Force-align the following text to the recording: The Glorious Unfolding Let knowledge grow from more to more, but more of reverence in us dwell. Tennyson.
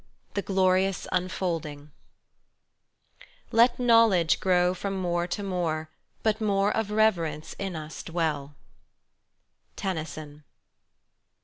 The 0.33 0.41
Glorious 0.41 1.05
Unfolding 1.11 1.91
Let 3.51 3.77
knowledge 3.77 4.39
grow 4.39 4.73
from 4.73 4.95
more 4.99 5.27
to 5.27 5.43
more, 5.43 5.89
but 6.23 6.41
more 6.41 6.75
of 6.75 6.89
reverence 6.89 7.53
in 7.59 7.75
us 7.75 8.01
dwell. 8.01 8.55
Tennyson. 9.75 10.43